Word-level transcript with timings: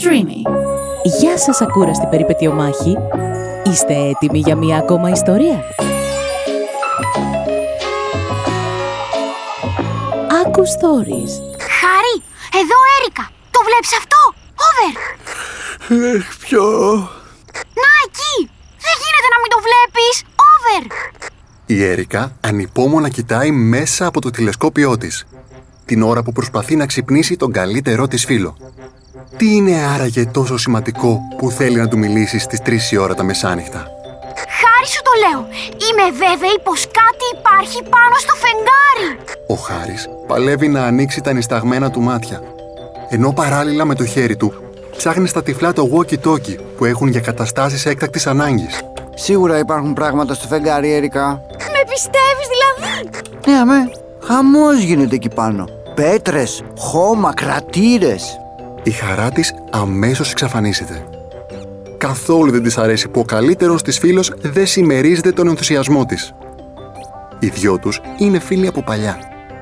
Streamy. 0.00 0.40
Γεια 1.18 1.38
σας 1.38 1.60
ακούραστη 1.60 2.06
περιπετειομάχη. 2.06 2.96
Είστε 3.64 3.94
έτοιμοι 3.94 4.38
για 4.38 4.56
μία 4.56 4.76
ακόμα 4.76 5.10
ιστορία; 5.10 5.64
Άκου 10.44 10.62
Stories. 10.74 11.32
Χάρη, 11.80 12.14
εδώ 12.60 12.76
Έρικα. 12.96 13.30
Το 13.50 13.60
βλέπεις 13.68 13.92
αυτό; 14.00 14.18
Over. 14.66 14.92
Εχ, 16.16 16.38
ποιο... 16.38 16.62
Να 17.82 17.90
εκεί. 18.06 18.50
Δεν 18.84 18.96
γίνεται 19.02 19.28
να 19.34 19.38
μην 19.42 19.50
το 19.54 19.58
βλέπεις. 19.66 20.22
Over. 20.50 20.82
Η 21.66 21.84
Έρικα 21.84 22.36
ανυπόμονα 22.40 23.08
κοιτάει 23.08 23.50
μέσα 23.50 24.06
από 24.06 24.20
το 24.20 24.30
τηλεσκόπιό 24.30 24.96
της. 24.98 25.26
Την 25.84 26.02
ώρα 26.02 26.22
που 26.22 26.32
προσπαθεί 26.32 26.76
να 26.76 26.86
ξυπνήσει 26.86 27.36
τον 27.36 27.52
καλύτερό 27.52 28.08
της 28.08 28.24
φίλο. 28.24 28.56
Τι 29.38 29.54
είναι 29.54 29.84
άραγε 29.94 30.26
τόσο 30.26 30.56
σημαντικό 30.56 31.20
που 31.38 31.50
θέλει 31.50 31.76
να 31.76 31.88
του 31.88 31.98
μιλήσεις 31.98 32.42
στις 32.42 32.60
3 32.66 32.92
η 32.92 32.96
ώρα 32.96 33.14
τα 33.14 33.22
μεσάνυχτα; 33.22 33.78
Χάρη 34.34 34.86
σου 34.86 35.02
το 35.02 35.10
λέω. 35.28 35.40
Είμαι 35.88 36.16
βέβαιη 36.18 36.58
πως 36.62 36.86
κάτι 36.86 37.24
υπάρχει 37.38 37.82
πάνω 37.82 38.14
στο 38.18 38.34
φεγγάρι. 38.42 39.18
Ο 39.46 39.54
Χάρης 39.54 40.08
παλεύει 40.26 40.68
να 40.68 40.84
ανοίξει 40.84 41.20
τα 41.20 41.32
νησταγμένα 41.32 41.90
του 41.90 42.00
μάτια. 42.00 42.42
Ενώ 43.08 43.32
παράλληλα 43.32 43.84
με 43.84 43.94
το 43.94 44.04
χέρι 44.04 44.36
του 44.36 44.52
ψάχνει 44.96 45.28
στα 45.28 45.42
τυφλά 45.42 45.72
το 45.72 45.90
walkie-talkie 45.94 46.56
που 46.76 46.84
έχουν 46.84 47.08
για 47.08 47.20
καταστάσεις 47.20 47.86
έκτακτης 47.86 48.26
ανάγκης. 48.26 48.80
Σίγουρα 49.14 49.58
υπάρχουν 49.58 49.92
πράγματα 49.92 50.34
στο 50.34 50.46
φεγγάρι, 50.46 50.92
Έρικα. 50.92 51.42
Με 51.58 51.82
πιστεύεις 51.90 52.46
δηλαδή; 52.54 53.08
Ναι, 53.46 53.56
αμέ. 53.58 53.90
Χαμός 54.24 54.78
γίνεται 54.78 55.14
εκεί 55.14 55.28
πάνω. 55.28 55.68
Πέτρες, 55.94 56.62
χώμα, 56.78 57.32
κρατήρες. 57.34 58.40
Η 58.88 58.90
χαρά 58.90 59.30
της 59.30 59.54
αμέσως 59.70 60.30
εξαφανίζεται. 60.30 61.04
Καθόλου 61.98 62.50
δεν 62.50 62.62
της 62.62 62.78
αρέσει 62.78 63.08
που 63.08 63.20
ο 63.20 63.24
καλύτερος 63.24 63.82
της 63.82 63.98
φίλος 63.98 64.32
δεν 64.40 64.66
συμμερίζεται 64.66 65.32
τον 65.32 65.48
ενθουσιασμό 65.48 66.04
της. 66.04 66.34
Οι 67.38 67.46
δυο 67.46 67.78
τους 67.78 68.00
είναι 68.18 68.38
φίλοι 68.38 68.66
από 68.66 68.82
παλιά, 68.82 69.18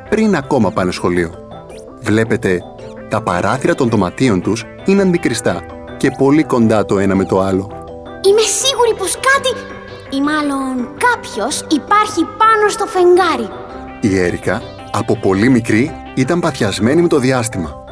πριν 0.09 0.36
ακόμα 0.36 0.70
πάνε 0.70 0.92
σχολείο. 0.92 1.34
Βλέπετε, 2.01 2.62
τα 3.09 3.23
παράθυρα 3.23 3.75
των 3.75 3.89
δωματίων 3.89 4.41
τους 4.41 4.64
είναι 4.84 5.03
αντικριστά 5.03 5.62
και 5.97 6.11
πολύ 6.19 6.45
κοντά 6.45 6.84
το 6.84 6.98
ένα 6.98 7.14
με 7.14 7.25
το 7.25 7.41
άλλο. 7.41 7.70
Είμαι 8.29 8.41
σίγουρη 8.41 8.95
πως 8.98 9.12
κάτι 9.14 9.56
ή 10.17 10.20
μάλλον 10.20 10.89
κάποιος 11.11 11.61
υπάρχει 11.61 12.20
πάνω 12.39 12.69
στο 12.69 12.86
φεγγάρι. 12.86 13.48
Η 14.01 14.19
Έρικα, 14.19 14.62
από 14.91 15.17
πολύ 15.17 15.48
μικρή, 15.48 15.91
ήταν 16.14 16.41
παθιασμένη 16.41 17.03
με 17.03 17.08
το 17.08 17.19
διάστημα. 17.19 17.84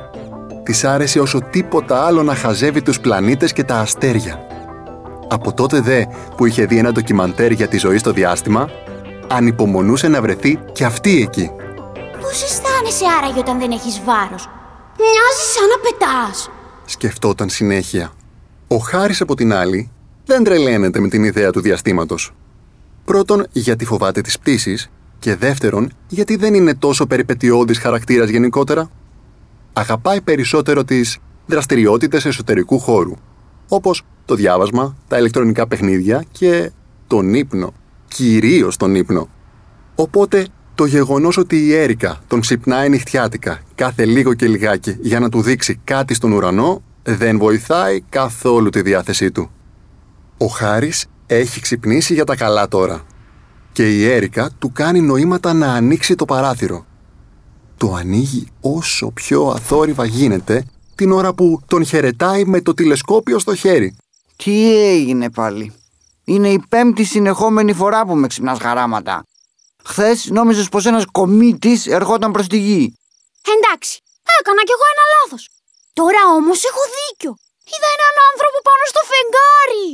Της 0.64 0.84
άρεσε 0.84 1.20
όσο 1.20 1.40
τίποτα 1.50 2.06
άλλο 2.06 2.22
να 2.22 2.34
χαζεύει 2.34 2.82
τους 2.82 3.00
πλανήτες 3.00 3.52
και 3.52 3.64
τα 3.64 3.78
αστέρια. 3.78 4.46
Από 5.28 5.52
τότε 5.52 5.80
δε 5.80 6.04
που 6.36 6.46
είχε 6.46 6.66
δει 6.66 6.78
ένα 6.78 6.92
ντοκιμαντέρ 6.92 7.50
για 7.50 7.68
τη 7.68 7.78
ζωή 7.78 7.98
στο 7.98 8.12
διάστημα, 8.12 8.68
ανυπομονούσε 9.28 10.08
να 10.08 10.20
βρεθεί 10.20 10.58
και 10.72 10.84
αυτή 10.84 11.22
εκεί. 11.22 11.50
Πώς 12.20 12.42
αισθάνεσαι 12.42 13.04
άραγε 13.18 13.38
όταν 13.38 13.58
δεν 13.58 13.70
έχεις 13.70 14.00
βάρος; 14.04 14.48
Μοιάζεις 14.98 15.52
σαν 15.54 15.68
να 15.68 15.76
πετάς. 15.82 16.50
Σκεφτόταν 16.84 17.48
συνέχεια. 17.48 18.12
Ο 18.68 18.76
Χάρης 18.76 19.20
από 19.20 19.34
την 19.34 19.52
άλλη 19.54 19.90
δεν 20.26 20.44
τρελαίνεται 20.44 21.00
με 21.00 21.08
την 21.08 21.24
ιδέα 21.24 21.50
του 21.50 21.60
διαστήματος. 21.60 22.32
Πρώτον, 23.04 23.46
γιατί 23.52 23.84
φοβάται 23.84 24.20
τις 24.20 24.38
πτήσεις 24.38 24.90
και 25.18 25.36
δεύτερον, 25.36 25.92
γιατί 26.08 26.36
δεν 26.36 26.54
είναι 26.54 26.74
τόσο 26.74 27.06
περιπετειώδης 27.06 27.78
χαρακτήρας 27.78 28.28
γενικότερα. 28.28 28.90
Αγαπάει 29.76 30.20
περισσότερο 30.20 30.84
τις 30.84 31.18
δραστηριότητες 31.46 32.24
εσωτερικού 32.24 32.78
χώρου, 32.78 33.12
όπως 33.68 34.02
το 34.24 34.34
διάβασμα, 34.34 34.96
τα 35.08 35.18
ηλεκτρονικά 35.18 35.66
παιχνίδια 35.66 36.24
και 36.30 36.70
τον 37.06 37.34
ύπνο, 37.34 37.72
κυρίως 38.08 38.76
τον 38.76 38.94
ύπνο. 38.94 39.28
Οπότε, 39.94 40.46
το 40.74 40.84
γεγονός 40.84 41.36
ότι 41.36 41.56
η 41.56 41.74
Έρικα 41.74 42.20
τον 42.26 42.40
ξυπνάει 42.40 42.88
νυχτιάτικα 42.88 43.60
κάθε 43.74 44.04
λίγο 44.04 44.34
και 44.34 44.46
λιγάκι 44.46 44.96
για 45.00 45.20
να 45.20 45.28
του 45.28 45.42
δείξει 45.42 45.80
κάτι 45.84 46.14
στον 46.14 46.32
ουρανό, 46.32 46.82
δεν 47.02 47.38
βοηθάει 47.38 48.00
καθόλου 48.00 48.70
τη 48.70 48.82
διάθεσή 48.82 49.30
του. 49.30 49.50
Ο 50.38 50.46
Χάρης 50.46 51.06
έχει 51.26 51.60
ξυπνήσει 51.60 52.14
για 52.14 52.24
τα 52.24 52.36
καλά 52.36 52.68
τώρα. 52.68 53.00
Και 53.72 53.90
η 53.90 54.10
Έρικα 54.10 54.50
του 54.58 54.72
κάνει 54.72 55.00
νοήματα 55.00 55.52
να 55.52 55.72
ανοίξει 55.72 56.14
το 56.14 56.24
παράθυρο. 56.24 56.86
Το 57.76 57.94
ανοίγει 57.94 58.48
όσο 58.60 59.10
πιο 59.10 59.46
αθόρυβα 59.46 60.04
γίνεται 60.04 60.64
την 60.94 61.12
ώρα 61.12 61.34
που 61.34 61.60
τον 61.66 61.84
χαιρετάει 61.84 62.44
με 62.44 62.60
το 62.60 62.74
τηλεσκόπιο 62.74 63.38
στο 63.38 63.54
χέρι. 63.54 63.96
Τι 64.36 64.76
έγινε 64.86 65.30
πάλι; 65.30 65.72
Είναι 66.24 66.48
η 66.48 66.62
πέμπτη 66.68 67.04
συνεχόμενη 67.04 67.72
φορά 67.72 68.06
που 68.06 68.14
με 68.14 68.26
ξυπνάς 68.26 68.58
χαράματα. 68.58 69.22
Χθες 69.84 70.28
νόμιζες 70.30 70.68
πως 70.68 70.86
ένας 70.86 71.04
κομίτης 71.12 71.86
ερχόταν 71.86 72.32
προς 72.32 72.46
τη 72.46 72.56
γη. 72.58 72.94
Εντάξει, 73.54 74.00
έκανα 74.40 74.62
κι 74.62 74.72
εγώ 74.76 74.86
ένα 74.94 75.04
λάθος. 75.14 75.48
Τώρα 75.92 76.18
όμως 76.36 76.64
έχω 76.64 76.80
δίκιο. 76.98 77.34
Είδα 77.64 77.88
έναν 77.96 78.14
άνθρωπο 78.30 78.58
πάνω 78.68 78.84
στο 78.92 79.00
φεγγάρι. 79.10 79.86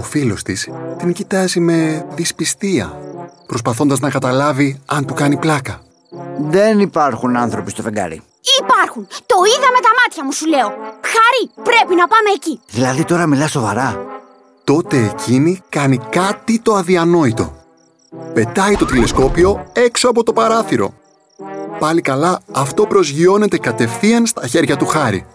Ο 0.00 0.02
φίλος 0.02 0.42
της 0.42 0.68
την 0.98 1.12
κοιτάζει 1.12 1.60
με 1.60 2.06
δυσπιστία, 2.10 2.98
προσπαθώντας 3.46 4.00
να 4.00 4.10
καταλάβει 4.10 4.82
αν 4.86 5.06
του 5.06 5.14
κάνει 5.14 5.36
πλάκα. 5.36 5.85
Δεν 6.38 6.80
υπάρχουν 6.80 7.36
άνθρωποι 7.36 7.70
στο 7.70 7.82
φεγγάρι. 7.82 8.22
Υπάρχουν. 8.60 9.06
Το 9.26 9.36
είδα 9.46 9.68
με 9.72 9.80
τα 9.80 9.90
μάτια 10.02 10.24
μου 10.24 10.32
σου 10.32 10.46
λέω. 10.46 10.68
Χάρη, 11.12 11.50
πρέπει 11.62 11.94
να 11.94 12.06
πάμε 12.06 12.30
εκεί. 12.34 12.60
Δηλαδή 12.70 13.04
τώρα 13.04 13.26
μιλάς 13.26 13.50
σοβαρά. 13.50 14.06
Τότε 14.64 14.96
εκείνη 14.96 15.62
κάνει 15.68 15.98
κάτι 16.10 16.60
το 16.60 16.74
αδιανόητο. 16.74 17.54
Πετάει 18.32 18.76
το 18.76 18.84
τηλεσκόπιο 18.84 19.66
έξω 19.72 20.08
από 20.08 20.22
το 20.22 20.32
παράθυρο. 20.32 20.94
Πάλι 21.78 22.00
καλά, 22.00 22.40
αυτό 22.52 22.86
προσγειώνεται 22.86 23.58
κατευθείαν 23.58 24.26
στα 24.26 24.46
χέρια 24.46 24.76
του 24.76 24.86
Χάρη. 24.86 25.26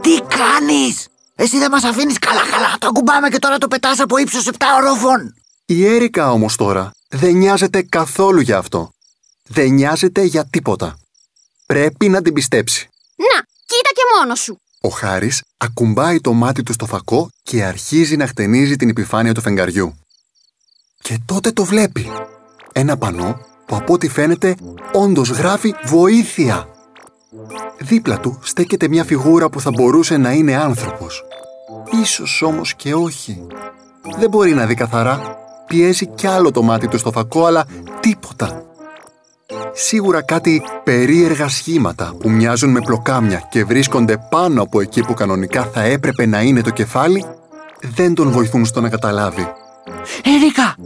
Τι 0.00 0.18
κάνεις! 0.20 1.08
Εσύ 1.34 1.58
δεν 1.58 1.70
μας 1.70 1.84
αφήνεις 1.84 2.18
καλά 2.18 2.40
καλά. 2.50 2.74
Το 2.78 2.86
ακουμπάμε 2.86 3.28
και 3.28 3.38
τώρα 3.38 3.58
το 3.58 3.68
πετάς 3.68 4.00
από 4.00 4.16
ύψος 4.16 4.46
7 4.46 4.52
ορόφων. 4.82 5.34
Η 5.66 5.86
Έρικα 5.86 6.30
όμως 6.30 6.56
τώρα 6.56 6.90
δεν 7.08 7.34
νοιάζεται 7.34 7.82
καθόλου 7.82 8.40
για 8.40 8.58
αυτό. 8.58 8.90
Δεν 9.46 9.72
νοιάζεται 9.72 10.22
για 10.22 10.44
τίποτα. 10.44 10.98
Πρέπει 11.66 12.08
να 12.08 12.22
την 12.22 12.32
πιστέψει. 12.32 12.88
Να, 13.16 13.42
κοίτα 13.66 13.90
και 13.94 14.02
μόνο 14.18 14.34
σου. 14.34 14.60
Ο 14.80 14.88
Χάρης 14.88 15.42
ακουμπάει 15.56 16.20
το 16.20 16.32
μάτι 16.32 16.62
του 16.62 16.72
στο 16.72 16.86
φακό 16.86 17.28
και 17.42 17.64
αρχίζει 17.64 18.16
να 18.16 18.26
χτενίζει 18.26 18.76
την 18.76 18.88
επιφάνεια 18.88 19.34
του 19.34 19.40
φεγγαριού. 19.40 19.94
Και 21.02 21.18
τότε 21.26 21.50
το 21.50 21.64
βλέπει. 21.64 22.10
Ένα 22.72 22.96
πανό 22.96 23.40
που 23.66 23.76
από 23.76 23.92
ό,τι 23.92 24.08
φαίνεται 24.08 24.54
όντως 24.92 25.28
γράφει 25.28 25.74
«Βοήθεια». 25.84 26.68
Δίπλα 27.78 28.20
του 28.20 28.38
στέκεται 28.42 28.88
μια 28.88 29.04
φιγούρα 29.04 29.48
που 29.48 29.60
θα 29.60 29.70
μπορούσε 29.70 30.16
να 30.16 30.32
είναι 30.32 30.56
άνθρωπος. 30.56 31.24
Ίσως 32.02 32.42
όμως 32.42 32.74
και 32.74 32.94
όχι. 32.94 33.46
Δεν 34.18 34.30
μπορεί 34.30 34.54
να 34.54 34.66
δει 34.66 34.74
καθαρά. 34.74 35.36
Πιέζει 35.66 36.06
κι 36.06 36.26
άλλο 36.26 36.50
το 36.50 36.62
μάτι 36.62 36.88
του 36.88 36.98
στο 36.98 37.12
φακό, 37.12 37.44
αλλά 37.44 37.66
τίποτα. 38.00 38.64
Σίγουρα 39.72 40.22
κάτι 40.22 40.62
περίεργα 40.84 41.48
σχήματα 41.48 42.14
που 42.20 42.30
μοιάζουν 42.30 42.70
με 42.70 42.80
πλοκάμια 42.80 43.48
και 43.50 43.64
βρίσκονται 43.64 44.26
πάνω 44.30 44.62
από 44.62 44.80
εκεί 44.80 45.00
που 45.00 45.14
κανονικά 45.14 45.64
θα 45.64 45.82
έπρεπε 45.82 46.26
να 46.26 46.40
είναι 46.42 46.62
το 46.62 46.70
κεφάλι, 46.70 47.24
δεν 47.80 48.14
τον 48.14 48.30
βοηθούν 48.30 48.64
στο 48.64 48.80
να 48.80 48.88
καταλάβει. 48.88 49.52
Έρικα, 50.22 50.76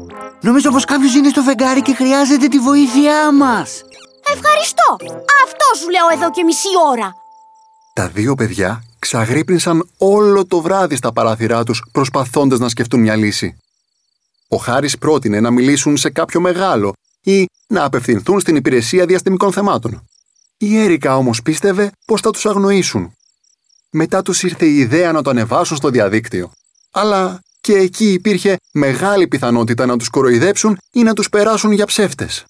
νομίζω 0.40 0.70
πως 0.70 0.84
κάποιος 0.84 1.14
είναι 1.14 1.28
στο 1.28 1.42
φεγγάρι 1.42 1.82
και 1.82 1.94
χρειάζεται 1.94 2.46
τη 2.46 2.58
βοήθειά 2.58 3.32
μας. 3.32 3.82
Ευχαριστώ. 4.34 4.96
Αυτό 5.44 5.64
σου 5.80 5.90
λέω 5.90 6.08
εδώ 6.12 6.30
και 6.30 6.44
μισή 6.44 6.68
ώρα. 6.90 7.14
Τα 7.94 8.08
δύο 8.08 8.34
παιδιά 8.34 8.82
ξαγρύπνησαν 8.98 9.88
όλο 9.98 10.46
το 10.46 10.60
βράδυ 10.60 10.96
στα 10.96 11.12
παράθυρά 11.12 11.64
τους 11.64 11.84
προσπαθώντας 11.92 12.58
να 12.58 12.68
σκεφτούν 12.68 13.00
μια 13.00 13.16
λύση. 13.16 13.56
Ο 14.48 14.56
Χάρης 14.56 14.98
πρότεινε 14.98 15.40
να 15.40 15.50
μιλήσουν 15.50 15.96
σε 15.96 16.10
κάποιο 16.10 16.40
μεγάλο 16.40 16.92
ή 17.20 17.46
να 17.66 17.84
απευθυνθούν 17.84 18.40
στην 18.40 18.56
υπηρεσία 18.56 19.06
διαστημικών 19.06 19.52
θεμάτων. 19.52 20.04
Η 20.56 20.78
Έρικα 20.78 21.16
όμως 21.16 21.42
πίστευε 21.42 21.92
πως 22.04 22.20
θα 22.20 22.30
τους 22.30 22.46
αγνοήσουν. 22.46 23.12
Μετά 23.90 24.22
τους 24.22 24.42
ήρθε 24.42 24.66
η 24.66 24.78
ιδέα 24.78 25.12
να 25.12 25.22
το 25.22 25.30
ανεβάσουν 25.30 25.76
στο 25.76 25.90
διαδίκτυο. 25.90 26.50
Αλλά 26.90 27.40
και 27.60 27.72
εκεί 27.72 28.12
υπήρχε 28.12 28.56
μεγάλη 28.72 29.28
πιθανότητα 29.28 29.86
να 29.86 29.96
τους 29.96 30.08
κοροϊδέψουν 30.08 30.78
ή 30.92 31.02
να 31.02 31.14
τους 31.14 31.28
περάσουν 31.28 31.72
για 31.72 31.86
ψεύτες. 31.86 32.44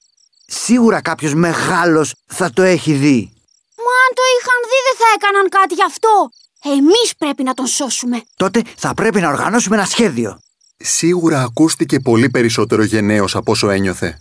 Σίγουρα 0.47 1.01
κάποιος 1.01 1.35
μεγάλος 1.35 2.15
θα 2.27 2.51
το 2.51 2.63
έχει 2.63 2.93
δει. 2.93 3.33
Μα 3.77 3.93
αν 4.05 4.11
το 4.15 4.23
είχαν 4.37 4.61
δει 4.71 4.79
δεν 4.89 4.97
θα 4.99 5.07
έκαναν 5.17 5.49
κάτι 5.49 5.75
γι' 5.75 5.85
αυτό. 5.85 6.31
Εμείς 6.65 7.15
πρέπει 7.19 7.43
να 7.43 7.55
τον 7.55 7.67
σώσουμε. 7.67 8.23
Τότε 8.37 8.63
θα 8.77 8.95
πρέπει 8.95 9.21
να 9.21 9.29
οργανώσουμε 9.29 9.77
ένα 9.77 9.85
σχέδιο. 9.85 10.39
Σίγουρα 10.77 11.43
ακούστηκε 11.43 12.01
πολύ 12.01 12.31
περισσότερο 12.31 12.83
γενναίος 12.83 13.37
από 13.37 13.53
όσο 13.53 13.71
ένιωθε. 13.71 14.21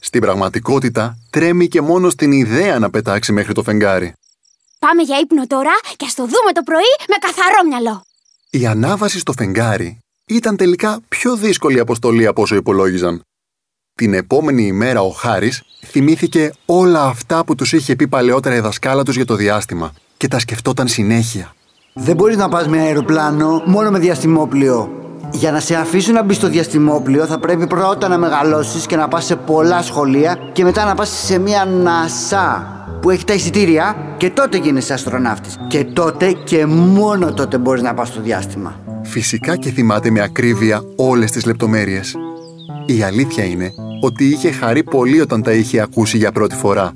Στην 0.00 0.20
πραγματικότητα, 0.20 1.18
τρέμει 1.30 1.68
και 1.68 1.80
μόνο 1.80 2.10
στην 2.10 2.32
ιδέα 2.32 2.78
να 2.78 2.90
πετάξει 2.90 3.32
μέχρι 3.32 3.54
το 3.54 3.62
φεγγάρι. 3.62 4.12
Πάμε 4.78 5.02
για 5.02 5.18
ύπνο 5.18 5.46
τώρα 5.46 5.72
και 5.96 6.04
ας 6.04 6.14
το 6.14 6.22
δούμε 6.22 6.52
το 6.54 6.62
πρωί 6.64 6.94
με 7.08 7.14
καθαρό 7.20 7.68
μυαλό. 7.68 8.04
Η 8.50 8.66
ανάβαση 8.66 9.18
στο 9.18 9.32
φεγγάρι 9.32 9.98
ήταν 10.26 10.56
τελικά 10.56 11.00
πιο 11.08 11.36
δύσκολη 11.36 11.78
αποστολή 11.78 12.26
από 12.26 12.42
όσο 12.42 12.54
υπολόγιζαν. 12.54 13.22
Την 13.94 14.14
επόμενη 14.14 14.62
ημέρα 14.62 15.00
ο 15.02 15.10
Χάρης 15.10 15.62
θυμήθηκε 15.86 16.52
όλα 16.66 17.04
αυτά 17.04 17.44
που 17.44 17.54
τους 17.54 17.72
είχε 17.72 17.96
πει 17.96 18.08
παλαιότερα 18.08 18.54
η 18.54 18.60
δασκάλα 18.60 19.02
τους 19.02 19.16
για 19.16 19.24
το 19.24 19.34
διάστημα 19.34 19.92
και 20.16 20.28
τα 20.28 20.38
σκεφτόταν 20.38 20.88
συνέχεια. 20.88 21.54
Δεν 21.92 22.16
μπορείς 22.16 22.36
να 22.36 22.48
πας 22.48 22.68
με 22.68 22.80
αεροπλάνο 22.80 23.62
μόνο 23.66 23.90
με 23.90 23.98
διαστημόπλιο. 23.98 25.09
Για 25.32 25.50
να 25.52 25.60
σε 25.60 25.74
αφήσουν 25.74 26.14
να 26.14 26.22
μπεις 26.22 26.36
στο 26.36 26.48
διαστημόπλιο 26.48 27.26
θα 27.26 27.38
πρέπει 27.38 27.66
πρώτα 27.66 28.08
να 28.08 28.18
μεγαλώσεις 28.18 28.86
και 28.86 28.96
να 28.96 29.08
πας 29.08 29.24
σε 29.24 29.36
πολλά 29.36 29.82
σχολεία 29.82 30.38
και 30.52 30.64
μετά 30.64 30.84
να 30.84 30.94
πας 30.94 31.08
σε 31.24 31.38
μια 31.38 31.66
NASA 31.84 32.62
που 33.00 33.10
έχει 33.10 33.24
τα 33.24 33.34
εισιτήρια 33.34 33.96
και 34.16 34.30
τότε 34.30 34.58
γίνεσαι 34.58 34.92
αστροναύτης. 34.92 35.56
Και 35.68 35.84
τότε 35.84 36.32
και 36.32 36.66
μόνο 36.66 37.32
τότε 37.32 37.58
μπορείς 37.58 37.82
να 37.82 37.94
πας 37.94 38.08
στο 38.08 38.20
διάστημα. 38.20 38.74
Φυσικά 39.02 39.56
και 39.56 39.70
θυμάται 39.70 40.10
με 40.10 40.20
ακρίβεια 40.20 40.82
όλες 40.96 41.30
τις 41.30 41.46
λεπτομέρειες. 41.46 42.14
Η 42.86 43.02
αλήθεια 43.02 43.44
είναι 43.44 43.72
ότι 44.00 44.24
είχε 44.24 44.50
χαρεί 44.50 44.82
πολύ 44.82 45.20
όταν 45.20 45.42
τα 45.42 45.52
είχε 45.52 45.80
ακούσει 45.80 46.16
για 46.16 46.32
πρώτη 46.32 46.54
φορά. 46.54 46.92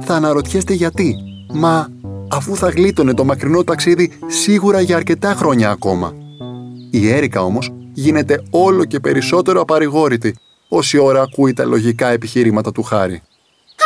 Θα 0.00 0.14
αναρωτιέστε 0.14 0.72
γιατί, 0.72 1.16
μα 1.52 1.88
αφού 2.30 2.56
θα 2.56 2.68
γλίτωνε 2.68 3.14
το 3.14 3.24
μακρινό 3.24 3.64
ταξίδι 3.64 4.12
σίγουρα 4.26 4.80
για 4.80 4.96
αρκετά 4.96 5.34
χρόνια 5.34 5.70
ακόμα. 5.70 6.12
Η 7.00 7.12
Έρικα 7.12 7.40
όμως 7.42 7.70
γίνεται 7.92 8.42
όλο 8.50 8.84
και 8.84 9.00
περισσότερο 9.00 9.60
απαρηγόρητη 9.60 10.38
όση 10.68 10.98
ώρα 10.98 11.22
ακούει 11.22 11.52
τα 11.52 11.64
λογικά 11.64 12.08
επιχειρήματα 12.08 12.72
του 12.72 12.82
Χάρη. 12.82 13.22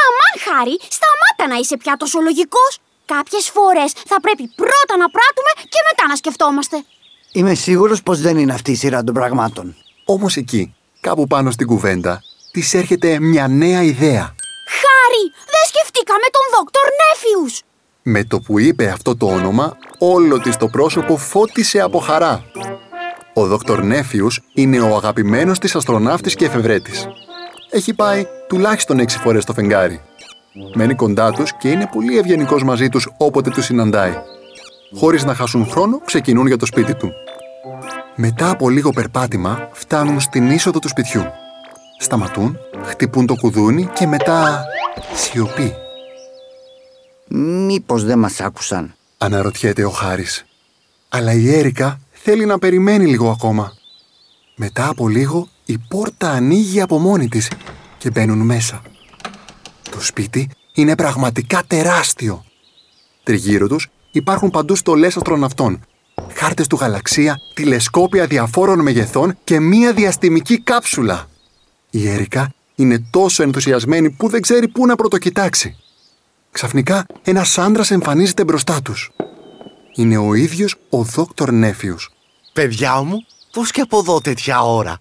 Αμάν, 0.04 0.34
Χάρη, 0.46 0.78
σταμάτα 0.88 1.54
να 1.54 1.60
είσαι 1.60 1.76
πια 1.76 1.96
τόσο 1.98 2.20
λογικός. 2.20 2.78
Κάποιες 3.04 3.48
φορές 3.48 3.92
θα 4.06 4.20
πρέπει 4.20 4.52
πρώτα 4.56 4.94
να 5.02 5.08
πράττουμε 5.16 5.52
και 5.72 5.80
μετά 5.90 6.08
να 6.08 6.16
σκεφτόμαστε. 6.16 6.84
Είμαι 7.32 7.54
σίγουρος 7.54 8.02
πως 8.02 8.20
δεν 8.20 8.36
είναι 8.38 8.52
αυτή 8.52 8.70
η 8.70 8.74
σειρά 8.74 9.04
των 9.04 9.14
πραγμάτων. 9.14 9.76
Όμως 10.04 10.36
εκεί, 10.36 10.74
κάπου 11.00 11.26
πάνω 11.26 11.50
στην 11.50 11.66
κουβέντα, 11.66 12.22
της 12.52 12.74
έρχεται 12.74 13.20
μια 13.20 13.48
νέα 13.48 13.82
ιδέα. 13.82 14.34
Χάρη, 14.80 15.22
δεν 15.52 15.64
σκεφτήκαμε 15.66 16.26
τον 16.30 16.46
Δόκτωρ 16.54 16.86
Νέφιους. 17.00 17.62
Με 18.02 18.24
το 18.24 18.40
που 18.40 18.58
είπε 18.58 18.88
αυτό 18.88 19.16
το 19.16 19.26
όνομα, 19.26 19.76
όλο 19.98 20.40
της 20.40 20.56
το 20.56 20.66
πρόσωπο 20.66 21.16
φώτισε 21.16 21.80
από 21.80 21.98
χαρά. 21.98 22.44
Ο 23.40 23.46
Δόκτωρ 23.46 23.82
Νέφιους 23.82 24.40
είναι 24.54 24.80
ο 24.80 24.96
αγαπημένος 24.96 25.58
της 25.58 25.74
αστροναύτης 25.74 26.34
και 26.34 26.44
εφευρέτης. 26.44 27.06
Έχει 27.70 27.94
πάει 27.94 28.26
τουλάχιστον 28.48 28.98
έξι 28.98 29.18
φορές 29.18 29.42
στο 29.42 29.52
φεγγάρι. 29.52 30.00
Μένει 30.74 30.94
κοντά 30.94 31.30
τους 31.30 31.56
και 31.56 31.68
είναι 31.70 31.88
πολύ 31.92 32.18
ευγενικός 32.18 32.64
μαζί 32.64 32.88
τους 32.88 33.08
όποτε 33.16 33.50
τους 33.50 33.64
συναντάει. 33.64 34.12
Χωρίς 34.96 35.24
να 35.24 35.34
χάσουν 35.34 35.66
χρόνο, 35.66 36.00
ξεκινούν 36.04 36.46
για 36.46 36.56
το 36.56 36.66
σπίτι 36.66 36.94
του. 36.94 37.12
Μετά 38.16 38.50
από 38.50 38.68
λίγο 38.68 38.90
περπάτημα, 38.90 39.68
φτάνουν 39.72 40.20
στην 40.20 40.50
είσοδο 40.50 40.78
του 40.78 40.88
σπιτιού. 40.88 41.24
Σταματούν, 41.98 42.58
χτυπούν 42.84 43.26
το 43.26 43.34
κουδούνι 43.34 43.88
και 43.94 44.06
μετά 44.06 44.64
σιωπή. 45.14 45.74
Μήπως 47.66 48.04
δεν 48.04 48.18
μας 48.18 48.40
άκουσαν; 48.40 48.94
Αναρωτιέται 49.18 49.84
ο 49.84 49.90
Χάρης. 49.90 50.44
Αλλά 51.08 51.32
η 51.32 51.54
Έρικα 51.54 52.00
θέλει 52.22 52.44
να 52.44 52.58
περιμένει 52.58 53.06
λίγο 53.06 53.30
ακόμα. 53.30 53.72
Μετά 54.56 54.88
από 54.88 55.08
λίγο 55.08 55.48
η 55.64 55.78
πόρτα 55.88 56.30
ανοίγει 56.30 56.80
από 56.80 56.98
μόνη 56.98 57.28
της 57.28 57.50
και 57.98 58.10
μπαίνουν 58.10 58.38
μέσα. 58.38 58.82
Το 59.90 60.00
σπίτι 60.00 60.50
είναι 60.74 60.94
πραγματικά 60.94 61.62
τεράστιο. 61.66 62.44
Τριγύρω 63.22 63.66
τους 63.68 63.88
υπάρχουν 64.10 64.50
παντού 64.50 64.76
στολές 64.76 65.16
αστροναυτών, 65.16 65.80
χάρτες 66.34 66.66
του 66.66 66.76
γαλαξία, 66.76 67.36
τηλεσκόπια 67.54 68.26
διαφόρων 68.26 68.80
μεγεθών 68.80 69.38
και 69.44 69.60
μία 69.60 69.92
διαστημική 69.92 70.60
κάψουλα. 70.60 71.28
Η 71.90 72.08
Έρικα 72.08 72.52
είναι 72.74 73.06
τόσο 73.10 73.42
ενθουσιασμένη 73.42 74.10
που 74.10 74.28
δεν 74.28 74.40
ξέρει 74.40 74.68
πού 74.68 74.86
να 74.86 74.96
πρωτοκοιτάξει. 74.96 75.76
Ξαφνικά 76.50 77.06
ένας 77.22 77.58
άντρας 77.58 77.90
εμφανίζεται 77.90 78.44
μπροστά 78.44 78.82
τους. 78.82 79.10
Είναι 79.94 80.16
ο 80.16 80.34
ίδιος 80.34 80.76
ο 80.88 81.02
Δόκτωρ 81.02 81.52
Νέφιους. 81.52 82.10
Παιδιά 82.52 83.02
μου, 83.02 83.18
πώς 83.52 83.70
και 83.70 83.80
από 83.80 83.98
εδώ 83.98 84.20
τέτοια 84.20 84.62
ώρα; 84.62 84.98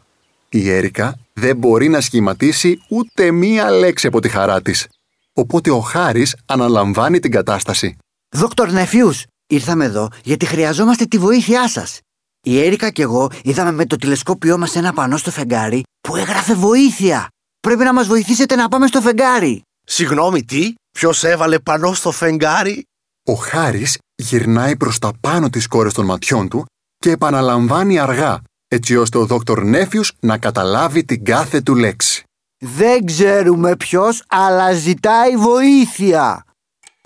Η 0.50 0.70
Έρικα 0.70 1.20
δεν 1.34 1.58
μπορεί 1.58 1.90
να 1.90 2.02
σχηματίσει 2.02 2.82
ούτε 2.90 3.32
μία 3.32 3.72
λέξη 3.72 4.08
από 4.08 4.20
τη 4.20 4.30
χαρά 4.30 4.62
της. 4.62 4.88
Οπότε 5.34 5.72
ο 5.72 5.80
Χάρης 5.80 6.36
αναλαμβάνει 6.46 7.20
την 7.20 7.32
κατάσταση. 7.32 7.98
Δόκτωρ 8.30 8.72
Νεφιούς, 8.72 9.24
ήρθαμε 9.48 9.86
εδώ 9.86 10.10
γιατί 10.24 10.46
χρειαζόμαστε 10.46 11.06
τη 11.06 11.18
βοήθειά 11.18 11.68
σας. 11.68 12.00
Η 12.42 12.60
Έρικα 12.66 12.90
και 12.90 13.02
εγώ 13.02 13.32
είδαμε 13.44 13.72
με 13.72 13.86
το 13.86 13.96
τηλεσκόπιό 13.96 14.58
μας 14.58 14.76
ένα 14.76 14.94
πανό 14.94 15.18
στο 15.18 15.32
φεγγάρι 15.32 15.84
που 16.02 16.16
έγραφε 16.16 16.54
βοήθεια. 16.54 17.28
Πρέπει 17.60 17.84
να 17.84 17.94
μας 17.94 18.08
βοηθήσετε 18.08 18.56
να 18.56 18.68
πάμε 18.68 18.88
στο 18.88 19.02
φεγγάρι. 19.02 19.62
Συγγνώμη, 19.84 20.44
τι, 20.44 20.74
ποιος 20.92 21.24
έβαλε 21.24 21.60
πανό 21.60 21.94
στο 21.94 22.12
φεγγάρι; 22.12 22.84
Ο 23.26 23.34
Χάρης 23.34 23.98
γυρνάει 24.19 24.75
προς 24.75 25.00
τα 25.00 25.12
πάνω 25.21 25.50
τις 25.50 25.68
κόρες 25.68 25.94
των 25.94 26.06
ματιών 26.06 26.50
του 26.50 26.66
και 26.98 27.12
επαναλαμβάνει 27.12 28.00
αργά, 28.00 28.42
έτσι 28.68 28.95
ώστε 28.95 29.18
ο 29.18 29.25
Δόκτωρ 29.25 29.63
Νέφιους 29.63 30.13
να 30.19 30.38
καταλάβει 30.38 31.04
την 31.04 31.25
κάθε 31.25 31.62
του 31.62 31.75
λέξη. 31.75 32.24
Δεν 32.57 33.06
ξέρουμε 33.06 33.75
ποιος, 33.75 34.24
αλλά 34.27 34.71
ζητάει 34.71 35.36
βοήθεια. 35.36 36.44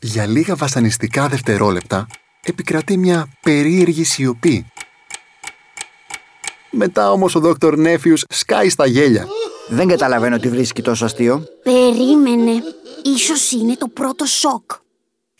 Για 0.01 0.25
λίγα 0.25 0.56
βασανιστικά 0.56 1.27
δευτερόλεπτα 1.27 2.07
επικρατεί 2.44 2.98
μια 2.98 3.27
περίεργη 3.42 4.04
σιωπή. 4.04 4.65
Μετά 6.71 7.12
όμως 7.12 7.36
ο 7.36 7.39
Δόκτωρ 7.39 7.77
Νέφιους 7.77 8.24
σκάει 8.30 8.69
στα 8.69 8.86
γέλια. 8.86 9.27
Δεν 9.69 9.88
καταλαβαίνω 9.88 10.38
τι 10.38 10.50
βρίσκει 10.50 10.81
τόσο 10.81 11.06
αστείο. 11.06 11.44
Περίμενε. 11.63 12.63
Ίσως 13.04 13.51
είναι 13.51 13.75
το 13.75 13.88
πρώτο 13.88 14.25
σοκ. 14.25 14.71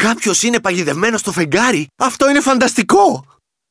Κάποιος 0.03 0.44
είναι 0.44 0.59
παγιδευμένος 0.59 1.19
στο 1.19 1.31
φεγγάρι. 1.31 1.88
Αυτό 1.97 2.29
είναι 2.29 2.39
φανταστικό. 2.39 3.25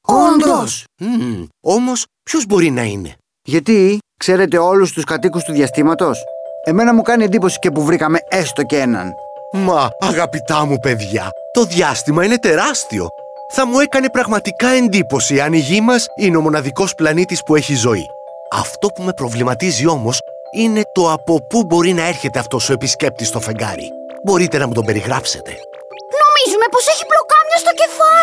Όντως! 0.06 0.84
Μμμ, 1.00 1.44
όμως, 1.60 2.04
ποιος 2.22 2.46
μπορεί 2.46 2.70
να 2.70 2.82
είναι; 2.82 3.16
Γιατί, 3.48 3.98
ξέρετε 4.18 4.58
όλους 4.58 4.92
τους 4.92 5.04
κατοίκους 5.04 5.44
του 5.44 5.52
διαστήματος; 5.52 6.18
Εμένα 6.64 6.94
μου 6.94 7.02
κάνει 7.02 7.24
εντύπωση 7.24 7.58
και 7.58 7.70
που 7.70 7.84
βρήκαμε 7.84 8.18
έστω 8.28 8.62
και 8.62 8.78
έναν. 8.78 9.12
Μα, 9.52 9.90
αγαπητά 10.00 10.64
μου 10.64 10.78
παιδιά, 10.78 11.30
το 11.52 11.64
διάστημα 11.64 12.24
είναι 12.24 12.38
τεράστιο. 12.38 13.06
Θα 13.52 13.66
μου 13.66 13.78
έκανε 13.78 14.10
πραγματικά 14.10 14.68
εντύπωση 14.68 15.40
αν 15.40 15.52
η 15.52 15.58
γη 15.58 15.80
μας 15.80 16.06
είναι 16.18 16.36
ο 16.36 16.40
μοναδικός 16.40 16.94
πλανήτης 16.94 17.42
που 17.42 17.56
έχει 17.56 17.74
ζωή. 17.74 18.06
Αυτό 18.52 18.88
που 18.88 19.02
με 19.02 19.12
προβληματίζει 19.12 19.86
όμως 19.86 20.18
είναι 20.54 20.82
το 20.92 21.12
από 21.12 21.46
πού 21.46 21.64
μπορεί 21.64 21.92
να 21.92 22.06
έρχεται 22.06 22.38
αυτός 22.38 22.68
ο 22.68 22.72
επισκέπτης 22.72 23.28
στο 23.28 23.40
φεγγάρι. 23.40 23.90
Μπορείτε 24.24 24.58
να 24.58 24.66
μου 24.66 24.72
τον 24.72 24.84
περιγράψετε. 24.84 25.56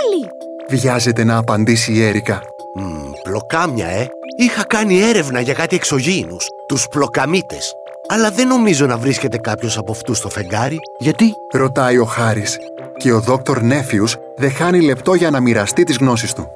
Κεφάλι. 0.10 0.32
Βιάζεται 0.70 1.24
να 1.24 1.38
απαντήσει 1.38 1.94
η 1.94 2.04
Έρικα. 2.04 2.42
Μμμ, 2.76 3.12
πλοκάμια, 3.24 3.88
ε. 3.88 4.08
Είχα 4.38 4.66
κάνει 4.66 5.02
έρευνα 5.02 5.40
για 5.40 5.54
κάτι 5.54 5.76
εξωγήινους, 5.76 6.48
τους 6.68 6.88
πλοκαμίτες. 6.88 7.74
Αλλά 8.08 8.32
δεν 8.32 8.48
νομίζω 8.48 8.86
να 8.86 8.98
βρίσκεται 8.98 9.38
κάποιος 9.38 9.78
από 9.78 9.92
αυτούς 9.92 10.18
στο 10.18 10.30
φεγγάρι. 10.30 10.78
Γιατί; 11.00 11.34
Ρωτάει 11.54 11.98
ο 11.98 12.06
Χάρης 12.06 12.58
και 12.98 13.12
ο 13.12 13.20
Δόκτωρ 13.20 13.62
Νέφιους 13.62 14.16
δεν 14.38 14.52
χάνει 14.52 14.82
λεπτό 14.82 15.14
για 15.14 15.30
να 15.30 15.40
μοιραστεί 15.40 15.84
τις 15.84 15.98
γνώσεις 15.98 16.34
του. 16.34 16.48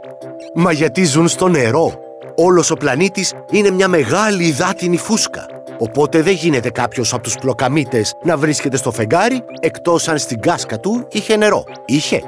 Μα 0.53 0.71
γιατί 0.71 1.05
ζουν 1.05 1.27
στο 1.27 1.47
νερό. 1.47 1.93
Όλος 2.35 2.71
ο 2.71 2.75
πλανήτης 2.75 3.33
είναι 3.51 3.71
μια 3.71 3.87
μεγάλη 3.87 4.43
υδάτινη 4.43 4.97
φούσκα. 4.97 5.45
Οπότε 5.77 6.21
δεν 6.21 6.33
γίνεται 6.33 6.69
κάποιος 6.69 7.13
από 7.13 7.23
τους 7.23 7.35
πλοκαμίτες 7.35 8.13
να 8.23 8.37
βρίσκεται 8.37 8.77
στο 8.77 8.91
φεγγάρι 8.91 9.43
εκτός 9.59 10.07
αν 10.07 10.17
στην 10.17 10.39
κάσκα 10.39 10.79
του 10.79 11.07
είχε 11.11 11.35
νερό. 11.35 11.63
Είχε. 11.85 12.21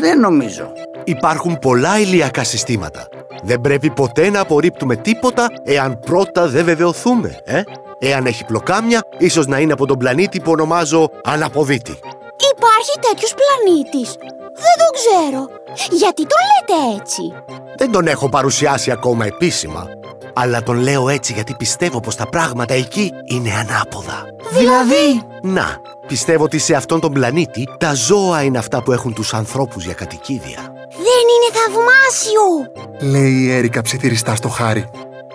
Δεν 0.00 0.20
νομίζω. 0.20 0.72
Υπάρχουν 1.04 1.58
πολλά 1.58 1.98
ηλιακά 1.98 2.44
συστήματα. 2.44 3.08
Δεν 3.42 3.60
πρέπει 3.60 3.90
ποτέ 3.90 4.30
να 4.30 4.40
απορρίπτουμε 4.40 4.96
τίποτα 4.96 5.48
εάν 5.64 5.98
πρώτα 5.98 6.48
δεν 6.48 6.64
βεβαιωθούμε, 6.64 7.38
ε; 7.44 7.62
Εάν 8.02 8.26
έχει 8.26 8.44
πλοκάμια, 8.44 9.02
ίσως 9.18 9.46
να 9.46 9.58
είναι 9.58 9.72
από 9.72 9.86
τον 9.86 9.98
πλανήτη 9.98 10.40
που 10.40 10.50
ονομάζω 10.50 11.10
Αναποδίτη. 11.24 11.98
Υπάρχει 12.56 12.98
τέτοιος 13.00 13.34
πλανήτης. 13.34 14.16
Δεν 14.64 14.76
τον 14.78 14.90
ξέρω. 14.94 15.46
Γιατί 15.90 16.22
τον 16.22 16.38
λέτε 16.50 17.00
έτσι; 17.00 17.22
Δεν 17.76 17.90
τον 17.92 18.06
έχω 18.06 18.28
παρουσιάσει 18.28 18.90
ακόμα 18.90 19.26
επίσημα. 19.26 19.86
Αλλά 20.34 20.62
τον 20.62 20.76
λέω 20.76 21.08
έτσι 21.08 21.32
γιατί 21.32 21.54
πιστεύω 21.54 22.00
πως 22.00 22.16
τα 22.16 22.26
πράγματα 22.28 22.74
εκεί 22.74 23.10
είναι 23.24 23.50
ανάποδα. 23.52 24.24
Δηλαδή, 24.52 25.22
Να, 25.42 25.80
πιστεύω 26.06 26.44
ότι 26.44 26.58
σε 26.58 26.74
αυτόν 26.74 27.00
τον 27.00 27.12
πλανήτη 27.12 27.68
τα 27.78 27.94
ζώα 27.94 28.42
είναι 28.42 28.58
αυτά 28.58 28.82
που 28.82 28.92
έχουν 28.92 29.14
τους 29.14 29.34
ανθρώπους 29.34 29.84
για 29.84 29.94
κατοικίδια. 29.94 30.58
Δεν 30.90 31.24
είναι 31.32 31.50
θαυμάσιο. 31.52 32.42
Λέει 33.12 33.32
η 33.32 33.52
Έρικα 33.52 33.82
ψιθυριστά 33.82 34.34
στο 34.34 34.48
Χάρη, 34.48 34.90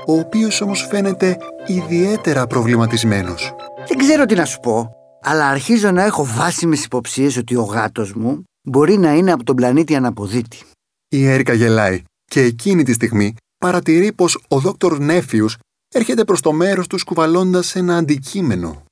ο 0.07 0.13
οποίος 0.13 0.61
όμως 0.61 0.87
φαίνεται 0.89 1.37
ιδιαίτερα 1.65 2.47
προβληματισμένος. 2.47 3.53
δεν 3.87 3.97
ξέρω 3.97 4.25
τι 4.25 4.35
να 4.35 4.45
σου 4.45 4.59
πω. 4.59 4.89
Αλλά 5.23 5.47
αρχίζω 5.47 5.91
να 5.91 6.03
έχω 6.03 6.25
βάσιμες 6.25 6.83
υποψίες 6.83 7.37
ότι 7.37 7.55
ο 7.55 7.63
γάτος 7.63 8.13
μου 8.13 8.43
Μπορεί 8.65 8.97
να 8.97 9.13
είναι 9.13 9.31
από 9.31 9.43
τον 9.43 9.55
πλανήτη 9.55 9.95
Αναποδίτη. 9.95 10.63
Η 11.07 11.25
Έρικα 11.25 11.53
γελάει 11.53 12.03
και 12.25 12.41
εκείνη 12.41 12.83
τη 12.83 12.93
στιγμή 12.93 13.35
παρατηρεί 13.57 14.13
πως 14.13 14.45
ο 14.47 14.59
δόκτωρ 14.59 14.99
Νέφιους 14.99 15.57
έρχεται 15.93 16.23
προς 16.23 16.41
το 16.41 16.51
μέρος 16.51 16.87
τους 16.87 17.01
σκουβαλώντας 17.01 17.75
ένα 17.75 17.97
αντικείμενο. 17.97 18.83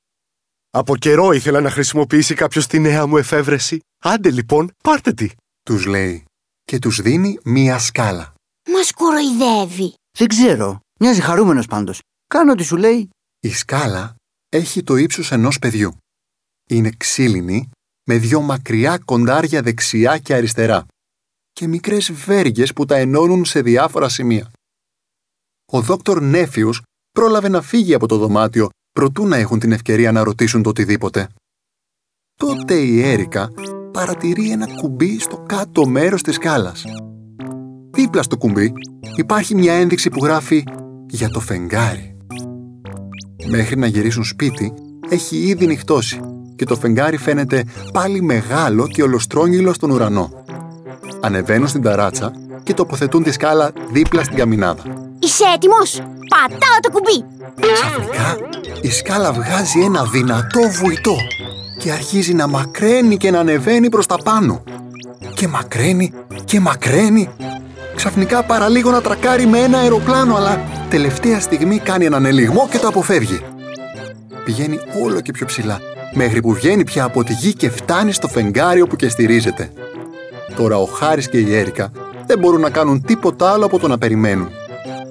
Από 0.70 0.96
καιρό 0.96 1.32
ήθελα 1.32 1.62
να 1.62 1.70
χρησιμοποιήσει 1.70 2.34
κάποιος 2.34 2.68
τη 2.68 2.80
νέα 2.80 3.06
μου 3.06 3.18
εφεύρεση. 3.18 3.80
Άντε 4.04 4.32
λοιπόν, 4.32 4.72
πάρτε 4.84 5.14
τη. 5.14 5.30
Τους 5.64 5.86
λέει 5.86 6.26
και 6.64 6.80
τους 6.80 7.02
δίνει 7.02 7.40
μία 7.44 7.80
σκάλα. 7.80 8.34
Μας 8.70 8.92
κοροϊδεύει. 8.92 9.94
Δεν 10.18 10.28
ξέρω. 10.28 10.80
Μοιάζει 11.00 11.22
χαρούμενος 11.22 11.66
πάντως. 11.66 12.02
Κάνω 12.28 12.52
ό,τι 12.52 12.64
σου 12.64 12.76
λέει. 12.76 13.10
Η 13.40 13.50
σκάλα 13.50 14.16
έχει 14.50 14.84
το 14.84 14.96
ύψος 14.96 15.32
ενός 15.32 15.60
παιδιού. 15.60 15.98
Είναι 16.70 16.90
ξύλινη 16.98 17.70
με 18.04 18.18
δυο 18.18 18.42
μακριά 18.42 18.98
κοντάρια 19.06 19.62
δεξιά 19.62 20.18
και 20.18 20.34
αριστερά 20.34 20.86
και 21.52 21.68
μικρές 21.68 22.12
βέργες 22.12 22.74
που 22.74 22.86
τα 22.86 22.96
ενώνουν 22.96 23.46
σε 23.46 23.62
διάφορα 23.62 24.10
σημεία. 24.10 24.52
Ο 25.72 25.82
δόκτωρ 25.82 26.22
Νέφιους 26.22 26.82
πρόλαβε 27.12 27.50
να 27.50 27.62
φύγει 27.62 27.94
από 27.94 28.08
το 28.08 28.18
δωμάτιο 28.18 28.70
προτού 28.92 29.28
να 29.28 29.36
έχουν 29.36 29.60
την 29.60 29.72
ευκαιρία 29.72 30.12
να 30.12 30.24
ρωτήσουν 30.24 30.64
το 30.64 30.70
οτιδήποτε. 30.70 31.30
Τότε 32.36 32.74
η 32.74 33.02
Έρικα 33.02 33.52
παρατηρεί 33.92 34.52
ένα 34.52 34.76
κουμπί 34.76 35.20
στο 35.20 35.38
κάτω 35.38 35.88
μέρος 35.88 36.22
της 36.22 36.36
σκάλας. 36.36 36.84
Δίπλα 37.92 38.24
στο 38.24 38.38
κουμπί 38.38 38.74
υπάρχει 39.18 39.56
μια 39.56 39.74
ένδειξη 39.74 40.10
που 40.10 40.26
γράφει 40.26 40.64
«Για 41.08 41.30
το 41.30 41.40
φεγγάρι». 41.40 42.18
Μέχρι 43.50 43.78
να 43.78 43.88
γυρίσουν 43.88 44.24
σπίτι 44.24 44.74
έχει 45.10 45.38
ήδη 45.38 45.68
νυχτώσει 45.68 46.33
και 46.64 46.70
το 46.70 46.76
φεγγάρι 46.76 47.18
φαίνεται 47.18 47.64
πάλι 47.94 48.22
μεγάλο 48.22 48.88
και 48.88 49.04
ολοστρόγγυλο 49.04 49.74
στον 49.74 49.90
ουρανό. 49.92 50.32
Ανεβαίνουν 51.22 51.68
στην 51.68 51.82
ταράτσα 51.82 52.32
και 52.64 52.74
τοποθετούν 52.74 53.24
τη 53.24 53.32
σκάλα 53.32 53.72
δίπλα 53.92 54.24
στην 54.24 54.38
καμινάδα. 54.38 54.84
Είσαι 55.20 55.44
έτοιμος; 55.56 56.02
Πατάω 56.30 56.80
το 56.82 56.90
κουμπί. 56.92 57.26
Ξαφνικά 57.74 58.38
η 58.82 58.92
σκάλα 58.92 59.34
βγάζει 59.34 59.80
ένα 59.80 60.04
δυνατό 60.04 60.60
βουητό 60.72 61.16
και 61.78 61.92
αρχίζει 61.92 62.34
να 62.34 62.48
μακραίνει 62.48 63.18
και 63.18 63.32
να 63.32 63.40
ανεβαίνει 63.40 63.90
προς 63.90 64.06
τα 64.06 64.18
πάνω. 64.24 64.64
Και 65.36 65.48
μακραίνει 65.48 66.14
και 66.46 66.60
μακραίνει. 66.60 67.30
Ξαφνικά 67.96 68.44
παραλίγο 68.44 68.92
να 68.92 69.02
τρακάρει 69.02 69.46
με 69.46 69.60
ένα 69.60 69.78
αεροπλάνο, 69.78 70.36
αλλά 70.36 70.62
τελευταία 70.90 71.40
στιγμή 71.40 71.78
κάνει 71.78 72.06
έναν 72.06 72.26
ελιγμό 72.26 72.68
και 72.72 72.78
το 72.78 72.88
αποφεύγει. 72.88 73.42
Πηγαίνει 74.46 74.80
όλο 75.04 75.22
και 75.22 75.32
πιο 75.32 75.46
ψηλά, 75.46 75.80
μέχρι 76.14 76.42
που 76.42 76.54
βγαίνει 76.54 76.84
πια 76.84 77.04
από 77.04 77.24
τη 77.24 77.34
γη 77.34 77.54
και 77.54 77.70
φτάνει 77.70 78.12
στο 78.12 78.28
φεγγάρι 78.28 78.82
όπου 78.82 78.96
και 78.96 79.10
στηρίζεται. 79.10 79.72
Τώρα 80.56 80.78
ο 80.78 80.86
Χάρης 80.86 81.30
και 81.30 81.38
η 81.38 81.56
Έρικα 81.56 81.92
δεν 82.26 82.40
μπορούν 82.40 82.62
να 82.62 82.70
κάνουν 82.70 83.02
τίποτα 83.02 83.52
άλλο 83.52 83.66
από 83.66 83.80
το 83.80 83.88
να 83.88 83.98
περιμένουν. 83.98 84.48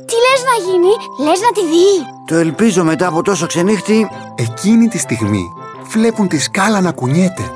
Τι 0.06 0.14
λες 0.25 0.42
να 0.44 0.71
γίνει, 0.71 0.92
λες 1.28 1.40
να 1.40 1.52
τη 1.52 1.61
δει; 1.61 2.06
Το 2.26 2.35
ελπίζω 2.35 2.85
μετά 2.85 3.06
από 3.06 3.23
τόσο 3.23 3.47
ξενύχτη. 3.47 4.09
Εκείνη 4.35 4.88
τη 4.88 4.99
στιγμή 4.99 5.42
βλέπουν 5.90 6.28
τη 6.28 6.38
σκάλα 6.38 6.80
να 6.80 6.92
κουνιέται, 6.92 7.50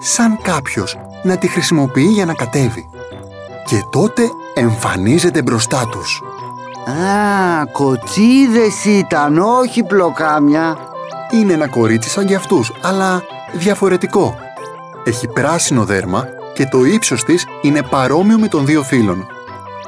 σαν 0.00 0.38
κάποιος 0.42 0.98
να 1.22 1.36
τη 1.36 1.46
χρησιμοποιεί 1.46 2.06
για 2.06 2.24
να 2.24 2.34
κατέβει. 2.34 2.88
Και 3.66 3.84
τότε 3.90 4.22
εμφανίζεται 4.54 5.42
μπροστά 5.42 5.88
τους. 5.90 6.22
Α, 6.86 7.66
κοτσίδες 7.72 8.84
ήταν, 8.84 9.38
όχι 9.38 9.82
πλοκάμια. 9.82 10.78
Είναι 11.30 11.52
ένα 11.52 11.68
κορίτσι 11.68 12.08
σαν 12.08 12.26
κι 12.26 12.34
αυτούς, 12.34 12.72
αλλά 12.82 13.22
διαφορετικό. 13.52 14.38
Έχει 15.04 15.28
πράσινο 15.28 15.84
δέρμα 15.84 16.28
και 16.54 16.66
το 16.66 16.84
ύψος 16.84 17.24
της 17.24 17.46
είναι 17.62 17.82
παρόμοιο 17.82 18.38
με 18.38 18.48
των 18.48 18.66
δύο 18.66 18.82
φίλων. 18.82 19.26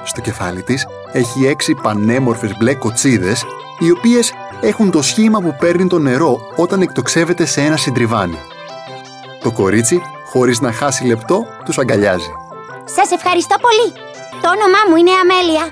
Στο 0.04 0.20
κεφάλι 0.20 0.62
της 0.62 0.86
έχει 1.12 1.46
έξι 1.46 1.74
πανέμορφες 1.74 2.56
μπλε 2.56 2.74
κοτσίδες, 2.74 3.44
οι 3.78 3.90
οποίες 3.90 4.32
έχουν 4.60 4.90
το 4.90 5.02
σχήμα 5.02 5.40
που 5.40 5.56
παίρνει 5.58 5.86
το 5.86 5.98
νερό 5.98 6.40
όταν 6.56 6.80
εκτοξεύεται 6.80 7.44
σε 7.44 7.60
ένα 7.60 7.76
συντριβάνι. 7.76 8.38
Το 9.42 9.52
κορίτσι, 9.52 10.00
χωρίς 10.26 10.60
να 10.60 10.72
χάσει 10.72 11.04
λεπτό, 11.04 11.46
τους 11.64 11.78
αγκαλιάζει. 11.78 12.30
Σας 12.84 13.10
ευχαριστώ 13.10 13.56
πολύ. 13.60 13.92
Το 14.42 14.48
όνομά 14.48 14.78
μου 14.88 14.96
είναι 14.96 15.10
Αμέλεια. 15.10 15.64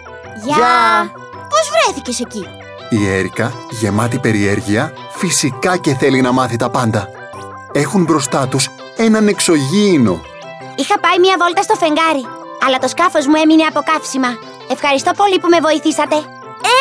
Γεια. 0.44 0.56
Γεια. 0.56 1.10
Πώς 1.32 1.70
βρέθηκες 1.72 2.20
εκεί; 2.20 2.44
Η 2.88 3.08
Έρικα, 3.08 3.52
γεμάτη 3.70 4.18
περιέργεια, 4.18 4.92
φυσικά 5.16 5.76
και 5.76 5.94
θέλει 5.94 6.20
να 6.20 6.32
μάθει 6.32 6.56
τα 6.56 6.70
πάντα. 6.70 7.08
Έχουν 7.72 8.02
μπροστά 8.04 8.48
τους 8.48 8.68
έναν 8.96 9.28
εξωγήινο. 9.28 10.20
Είχα 10.76 10.96
πάει 11.00 11.18
μία 11.18 11.36
βόλτα 11.40 11.62
στο 11.62 11.74
φεγγάρι, 11.82 12.24
αλλά 12.66 12.78
το 12.78 12.88
σκάφος 12.88 13.26
μου 13.26 13.38
έμεινε 13.42 13.64
από 13.70 13.80
καύσιμα. 13.90 14.30
Ευχαριστώ 14.74 15.10
πολύ 15.20 15.36
που 15.40 15.48
με 15.54 15.58
βοηθήσατε. 15.66 16.16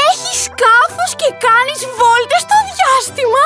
Έχεις 0.07 0.37
σκάφος 0.47 1.11
και 1.21 1.29
κάνεις 1.47 1.79
βόλτες 1.99 2.41
στο 2.45 2.57
διάστημα; 2.71 3.45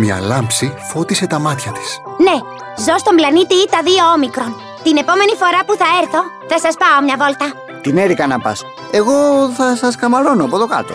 Μια 0.00 0.16
λάμψη 0.30 0.66
φώτισε 0.90 1.26
τα 1.32 1.38
μάτια 1.38 1.72
της. 1.72 1.88
Ναι, 2.26 2.36
ζω 2.84 2.94
στον 2.98 3.14
πλανήτη 3.18 3.58
τα 3.74 3.80
δύο 3.88 4.04
όμικρον. 4.16 4.52
Την 4.86 4.96
επόμενη 5.02 5.34
φορά 5.42 5.60
που 5.66 5.74
θα 5.80 5.88
έρθω, 6.00 6.20
θα 6.50 6.58
σας 6.64 6.74
πάω 6.82 6.98
μια 7.06 7.16
βόλτα. 7.22 7.46
Την 7.84 7.98
Έρικα 7.98 8.26
να 8.26 8.38
πας. 8.38 8.58
Εγώ 8.90 9.16
θα 9.56 9.76
σας 9.76 9.94
καμαρώνω 9.96 10.44
από 10.44 10.56
εδώ 10.56 10.66
κάτω. 10.66 10.94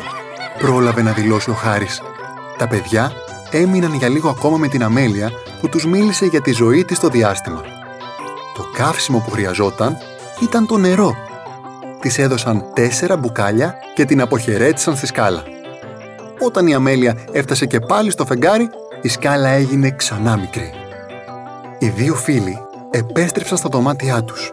Πρόλαβε 0.58 1.02
να 1.02 1.12
δηλώσει 1.12 1.50
ο 1.50 1.54
Χάρης. 1.54 2.02
Τα 2.58 2.68
παιδιά 2.68 3.12
έμειναν 3.52 3.94
για 3.94 4.10
λίγο 4.10 4.30
ακόμα 4.30 4.58
με 4.58 4.68
την 4.68 4.84
Αμέλεια 4.84 5.32
που 5.62 5.70
τους 5.70 5.86
μίλησε 5.86 6.26
για 6.26 6.42
τη 6.42 6.52
ζωή 6.52 6.86
της 6.86 6.98
στο 6.98 7.08
διάστημα. 7.08 7.62
Το 8.56 8.66
καύσιμο 8.74 9.20
που 9.20 9.32
χρειαζόταν 9.32 9.98
ήταν 10.42 10.68
το 10.68 10.78
νερό. 10.78 11.16
Της 12.00 12.18
έδωσαν 12.18 12.66
τέσσερα 12.74 13.18
μπουκάλια 13.18 13.76
και 13.96 14.06
την 14.06 14.22
αποχαιρέτησαν 14.22 14.96
στη 14.96 15.06
σκάλα. 15.06 15.44
Όταν 16.40 16.68
η 16.68 16.74
Αμέλεια 16.74 17.18
έφτασε 17.32 17.66
και 17.66 17.80
πάλι 17.80 18.12
στο 18.12 18.26
φεγγάρι, 18.26 18.70
η 19.02 19.08
σκάλα 19.08 19.50
έγινε 19.50 19.92
ξανά 19.92 20.38
μικρή. 20.38 20.72
Οι 21.80 21.88
δύο 21.88 22.16
φίλοι 22.16 22.58
επέστρεψαν 22.92 23.58
στα 23.58 23.70
δωμάτια 23.70 24.24
τους 24.24 24.52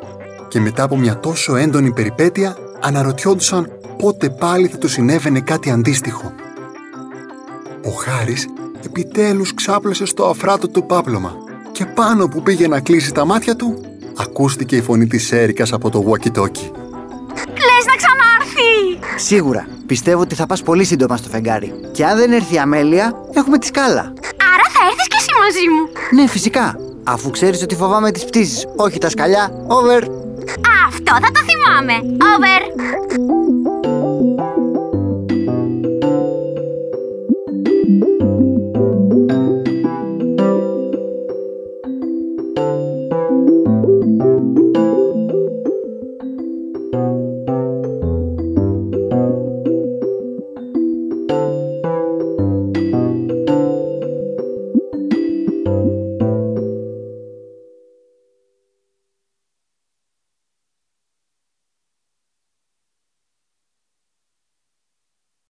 και 0.49 0.61
μετά 0.61 0.83
από 0.83 0.97
μια 0.97 1.21
τόσο 1.21 1.57
έντονη 1.57 1.93
περιπέτεια 1.93 2.57
αναρωτιόντουσαν 2.81 3.71
πότε 3.99 4.31
πάλι 4.31 4.67
θα 4.69 4.79
τους 4.79 4.93
συνέβαινε 4.93 5.41
κάτι 5.41 5.71
αντίστοιχο. 5.71 6.33
Ο 7.87 7.91
Χάρης 7.91 8.49
επιτέλους 8.85 9.55
ξάπλωσε 9.55 10.07
στο 10.07 10.25
αφράτο 10.27 10.69
του 10.69 10.87
πάπλωμα 10.87 11.35
και 11.73 11.85
πάνω 11.85 12.29
που 12.29 12.43
πήγε 12.43 12.69
να 12.69 12.81
κλείσει 12.81 13.13
τα 13.13 13.25
μάτια 13.25 13.57
του, 13.57 13.81
ακούστηκε 14.17 14.77
η 14.77 14.83
φωνή 14.83 15.07
της 15.07 15.33
Έρικας 15.33 15.73
από 15.73 15.91
το 15.91 16.05
walkie-talkie. 16.09 16.71
Λες 17.67 17.85
να 17.87 17.97
ξανάρθει. 17.97 18.99
Σίγουρα. 19.17 19.67
Πιστεύω 19.87 20.21
ότι 20.21 20.35
θα 20.35 20.47
πας 20.47 20.63
πολύ 20.63 20.85
σύντομα 20.85 21.17
στο 21.17 21.29
φεγγάρι. 21.29 21.75
Και 21.93 22.05
αν 22.05 22.17
δεν 22.17 22.33
έρθει 22.33 22.55
η 22.55 22.59
Αμέλεια, 22.59 23.13
έχουμε 23.35 23.59
τη 23.59 23.67
σκάλα. 23.67 24.01
Άρα 24.55 24.67
θα 24.75 24.81
έρθεις 24.87 25.09
κι 25.09 25.17
εσύ 25.19 25.31
μαζί 25.41 25.69
μου. 25.69 25.89
Ναι, 26.21 26.29
φυσικά. 26.29 26.79
Αφού 27.05 27.31
ξέρεις 27.31 27.63
ότι 27.63 27.75
φοβάμαι 27.75 28.11
τις 28.11 28.25
πτήσεις, 28.25 28.67
όχι 28.77 28.99
τα 28.99 29.09
σκαλιά. 29.09 29.51
Over. 29.67 30.03
Αυτό 30.89 31.13
θα 31.13 31.31
το 31.33 31.41
θυμάμαι. 31.49 31.93
Over. 32.35 32.61